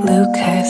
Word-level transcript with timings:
Lucas. 0.00 0.68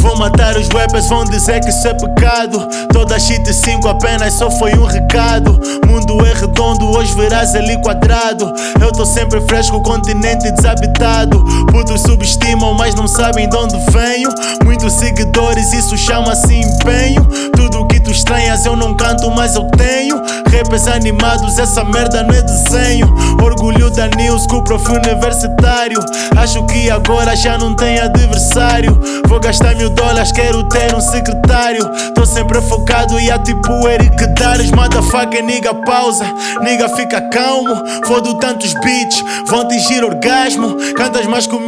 Vou 0.00 0.16
matar 0.18 0.56
os 0.56 0.68
rappers, 0.68 1.08
vão 1.08 1.24
dizer 1.24 1.60
que 1.60 1.70
isso 1.70 1.88
é 1.88 1.94
pecado. 1.94 2.68
Toda 2.92 3.18
shit 3.18 3.52
5 3.52 3.88
apenas 3.88 4.34
só 4.34 4.50
foi 4.50 4.72
um 4.74 4.84
recado. 4.84 5.60
Mundo 5.86 6.24
é 6.24 6.32
redondo, 6.34 6.90
hoje 6.90 7.14
verás 7.14 7.54
ali 7.54 7.80
quadrado. 7.82 8.52
Eu 8.80 8.92
tô 8.92 9.04
sempre 9.04 9.40
fresco, 9.42 9.80
continente 9.82 10.50
desabitado. 10.52 11.42
Putos 11.72 12.02
subestimam, 12.02 12.74
mas 12.74 12.94
não 12.94 13.08
sabem 13.08 13.48
de 13.48 13.56
onde 13.56 13.76
venho. 13.90 14.28
Muitos 14.64 14.92
seguidores, 14.92 15.72
isso 15.72 15.96
chama-se 15.96 16.54
empenho. 16.54 17.26
Que 18.54 18.58
estranhas 18.58 18.66
eu 18.66 18.76
não 18.76 18.94
canto, 18.94 19.28
mas 19.32 19.56
eu 19.56 19.64
tenho. 19.76 20.16
Rappers 20.46 20.86
animados, 20.86 21.58
essa 21.58 21.82
merda 21.82 22.22
não 22.22 22.34
é 22.34 22.42
desenho. 22.42 23.12
Orgulho 23.42 23.90
da 23.90 24.06
News, 24.06 24.46
com 24.46 24.58
o 24.58 24.64
prof 24.64 24.88
universitário. 24.92 25.98
Acho 26.36 26.64
que 26.66 26.88
agora 26.88 27.34
já 27.34 27.58
não 27.58 27.74
tem 27.74 27.98
adversário. 27.98 29.00
Vou 29.26 29.40
gastar 29.40 29.74
mil 29.74 29.90
dólares, 29.90 30.30
quero 30.30 30.62
ter 30.68 30.94
um 30.94 31.00
secretário. 31.00 31.84
Tô 32.14 32.24
sempre 32.24 32.60
focado 32.60 33.18
e 33.18 33.30
há 33.30 33.38
tipo 33.38 33.88
Eric 33.88 34.24
Dares. 34.38 34.70
Motherfucker, 34.70 35.42
nigga, 35.42 35.74
pausa. 35.74 36.24
Nigga, 36.60 36.88
fica 36.90 37.20
calmo. 37.30 37.74
Fodo 38.06 38.34
tantos 38.34 38.72
beats, 38.74 39.24
vão 39.46 39.62
atingir 39.62 40.04
orgasmo. 40.04 40.76
Cantas 40.94 41.26
mais 41.26 41.46
que 41.46 41.56
o 41.56 41.64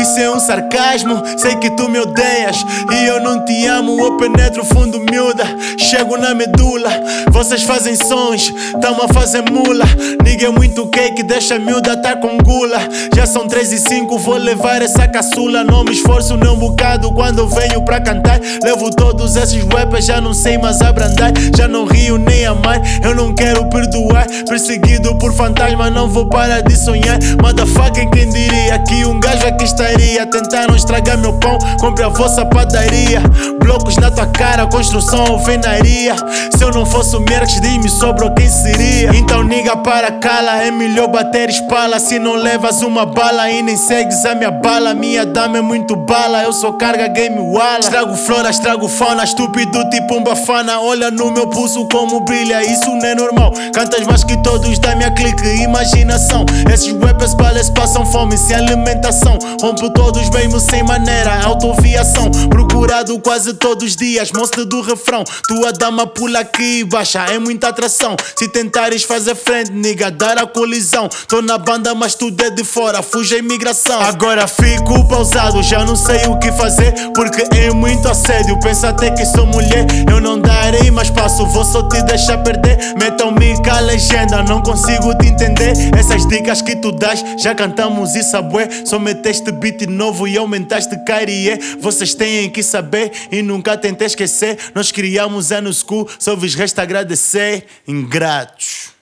isso 0.00 0.18
é 0.20 0.30
um 0.30 0.40
sarcasmo. 0.40 1.22
Sei 1.36 1.56
que 1.56 1.70
tu 1.70 1.88
me 1.88 1.98
odeias 1.98 2.56
e 2.92 3.04
eu 3.04 3.20
não 3.20 3.44
te 3.44 3.66
amo. 3.66 3.98
Eu 4.00 4.16
penetro 4.16 4.64
fundo 4.64 5.00
miúda, 5.00 5.44
chego 5.98 6.16
na 6.16 6.32
medula. 6.32 6.90
Vocês 7.32 7.64
fazem 7.64 7.96
sons, 7.96 8.52
tamo 8.80 9.02
a 9.02 9.08
fazer 9.08 9.42
mula. 9.50 9.84
Nigga 10.24 10.46
é 10.46 10.50
muito 10.50 10.86
cake, 10.86 11.24
deixa 11.24 11.56
a 11.56 11.58
miúda 11.58 11.96
tá 11.96 12.14
com 12.14 12.38
gula. 12.38 12.78
Já 13.16 13.26
são 13.26 13.48
3 13.48 13.72
e 13.72 13.78
5, 13.78 14.16
vou 14.18 14.36
levar 14.36 14.80
essa 14.80 15.08
caçula. 15.08 15.64
Não 15.64 15.82
me 15.82 15.90
esforço 15.90 16.36
nem 16.36 16.50
um 16.50 16.56
bocado 16.56 17.10
quando 17.12 17.48
venho 17.48 17.84
pra 17.84 18.00
cantar. 18.00 18.38
Levo 18.62 18.90
todos 18.90 19.34
esses 19.34 19.64
rappers, 19.64 20.04
já 20.04 20.20
não 20.20 20.32
sei 20.32 20.56
mais 20.56 20.80
abrandar. 20.80 21.32
Já 21.56 21.66
não 21.66 21.84
rio 21.84 22.16
nem 22.16 22.46
amar, 22.46 22.80
eu 23.02 23.14
não 23.14 23.34
quero 23.34 23.68
perdoar. 23.68 24.26
Perseguido 24.48 25.16
por 25.16 25.32
fantasma, 25.32 25.90
não 25.90 26.08
vou 26.08 26.28
parar 26.28 26.60
de 26.60 26.76
sonhar. 26.76 27.18
Motherfucking, 27.42 28.10
quem 28.10 28.28
diria 28.28 28.78
que 28.80 29.04
um 29.04 29.18
gajo 29.18 29.46
aqui 29.46 29.64
estaria? 29.64 30.24
Tentaram 30.26 30.76
estragar 30.76 31.18
meu 31.18 31.32
pão, 31.34 31.58
compre 31.80 32.04
a 32.04 32.08
vossa 32.08 32.46
padaria. 32.46 33.20
Blocos 33.60 33.87
construção 34.68 35.24
alvenaria. 35.26 36.14
Se 36.56 36.62
eu 36.62 36.70
não 36.70 36.84
fosse 36.84 37.16
o 37.16 37.20
Merx, 37.20 37.60
diz-me 37.60 37.88
sobrou 37.88 38.30
quem 38.34 38.48
seria. 38.48 39.10
Então, 39.14 39.42
niga 39.42 39.76
para 39.76 40.12
cala, 40.12 40.62
é 40.62 40.70
melhor 40.70 41.08
bater 41.08 41.48
espala. 41.48 41.98
Se 41.98 42.18
não 42.18 42.34
levas 42.36 42.82
uma 42.82 43.06
bala 43.06 43.50
e 43.50 43.62
nem 43.62 43.76
segues 43.76 44.24
a 44.24 44.34
minha 44.34 44.50
bala, 44.50 44.94
minha 44.94 45.24
dama 45.24 45.58
é 45.58 45.62
muito 45.62 45.96
bala. 45.96 46.42
Eu 46.42 46.52
sou 46.52 46.74
carga 46.74 47.08
game 47.08 47.38
wala. 47.38 47.80
Estrago 47.80 48.14
flora, 48.16 48.50
estrago 48.50 48.88
fauna, 48.88 49.24
estúpido 49.24 49.88
tipo 49.90 50.16
um 50.16 50.22
bafana. 50.22 50.80
Olha 50.80 51.10
no 51.10 51.30
meu 51.30 51.46
pulso 51.46 51.86
como 51.88 52.20
brilha, 52.20 52.62
isso 52.64 52.90
não 52.90 53.06
é 53.06 53.14
normal. 53.14 53.52
Cantas 53.72 54.06
mais 54.06 54.24
que 54.24 54.36
todos 54.42 54.78
da 54.78 54.94
minha 54.94 55.10
clique, 55.10 55.62
imaginação. 55.62 56.44
Esses 56.72 56.92
rappers 57.00 57.34
balas 57.34 57.70
passam 57.70 58.04
fome 58.04 58.36
sem 58.36 58.56
alimentação. 58.56 59.38
Rompo 59.60 59.90
todos 59.90 60.28
mesmo 60.30 60.60
sem 60.60 60.82
maneira, 60.82 61.44
autoviação. 61.44 62.30
Procurado 62.48 63.18
quase 63.20 63.54
todos 63.54 63.84
os 63.84 63.96
dias, 63.96 64.30
monstro 64.32 64.57
do 64.64 64.80
refrão. 64.80 65.24
Tua 65.46 65.72
dama 65.72 66.06
pula 66.06 66.40
aqui 66.40 66.80
e 66.80 66.84
baixa, 66.84 67.24
é 67.24 67.38
muita 67.38 67.68
atração. 67.68 68.16
Se 68.36 68.48
tentares 68.48 69.02
fazer 69.02 69.34
frente, 69.34 69.72
nigga, 69.72 70.10
dar 70.10 70.38
a 70.38 70.46
colisão. 70.46 71.08
Tô 71.26 71.42
na 71.42 71.58
banda, 71.58 71.94
mas 71.94 72.14
tudo 72.14 72.42
é 72.44 72.50
de 72.50 72.64
fora, 72.64 73.02
fuja 73.02 73.36
a 73.36 73.38
imigração. 73.38 74.00
Agora 74.00 74.46
fico 74.46 75.08
pausado, 75.08 75.62
já 75.62 75.84
não 75.84 75.96
sei 75.96 76.26
o 76.26 76.38
que 76.38 76.50
fazer, 76.52 76.92
porque 77.14 77.42
é 77.56 77.70
muito 77.70 78.08
assédio. 78.08 78.58
Pensa 78.60 78.88
até 78.88 79.10
que 79.10 79.24
sou 79.24 79.46
mulher, 79.46 79.86
eu 80.10 80.20
não 80.20 80.38
darei 80.38 80.90
mais 80.90 81.10
passo, 81.10 81.46
vou 81.46 81.64
só 81.64 81.88
te 81.88 82.02
deixar 82.02 82.38
perder. 82.38 82.78
Metam-me 82.98 83.56
com 83.62 83.70
a 83.70 83.80
legenda, 83.80 84.42
não 84.42 84.62
consigo 84.62 85.16
te 85.18 85.26
entender. 85.26 85.72
Essas 85.98 86.26
dicas 86.26 86.62
que 86.62 86.76
tu 86.76 86.92
dás, 86.92 87.24
já 87.38 87.54
cantamos 87.54 88.14
isso 88.14 88.36
a 88.36 88.42
bué. 88.42 88.68
Só 88.84 88.98
meteste 88.98 89.50
beat 89.52 89.82
novo 89.88 90.26
e 90.26 90.36
aumentaste 90.36 90.96
carie. 91.04 91.58
Vocês 91.80 92.14
têm 92.14 92.50
que 92.50 92.62
saber 92.62 93.12
e 93.30 93.42
nunca 93.42 93.76
tentei 93.76 94.06
esquecer. 94.06 94.47
Nós 94.74 94.92
criamos 94.92 95.52
anos 95.52 95.78
school, 95.78 96.08
só 96.18 96.36
vos 96.36 96.54
resta 96.54 96.82
agradecer, 96.82 97.66
ingratos. 97.86 98.97